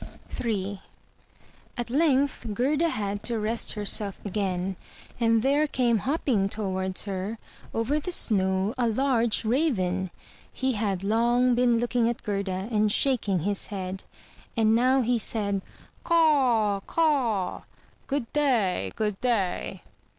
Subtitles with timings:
[0.43, 0.79] Ill
[1.77, 4.75] At length Gerda had to rest herself again,
[5.19, 7.37] and there came hopping towards her
[7.71, 10.09] over the snow a large raven.
[10.51, 14.03] He had long been looking at Gerda and shaking his head;
[14.57, 15.61] and now he said,
[16.03, 16.79] "Caw!
[16.87, 17.61] caw!
[18.07, 18.91] Good day!
[18.95, 19.83] Good day!"